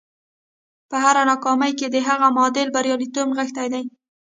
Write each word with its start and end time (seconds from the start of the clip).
په 0.89 0.95
هره 1.03 1.21
ناکامي 1.31 1.71
کې 1.79 1.87
د 1.89 1.97
هغې 2.07 2.29
معادل 2.35 2.67
برياليتوب 2.75 3.25
نغښتی 3.31 3.67
دی. 3.73 3.83